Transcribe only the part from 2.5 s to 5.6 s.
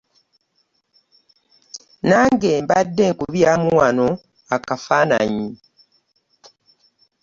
mbadde nkubyamu wano akafaananyi